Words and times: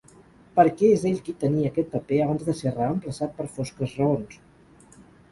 Perquè 0.59 0.87
és 0.93 1.03
ell 1.09 1.17
qui 1.25 1.33
tenia 1.41 1.69
aquest 1.73 1.91
paper 1.91 2.17
abans 2.23 2.45
de 2.47 2.55
ser 2.61 2.73
reemplaçat 2.77 3.35
per 3.41 3.47
fosques 3.59 3.93
raons. 3.99 4.39